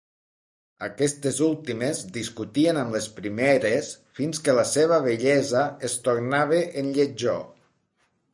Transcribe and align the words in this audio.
Aquestes 0.85 1.41
últimes 1.47 2.01
discutien 2.15 2.79
amb 2.83 2.97
les 2.97 3.09
primeres 3.19 3.91
fins 4.21 4.41
que 4.49 4.57
la 4.61 4.65
seva 4.71 4.99
bellesa 5.05 5.67
es 5.91 6.01
tornava 6.09 6.65
en 6.83 6.91
lletjor. 6.99 7.41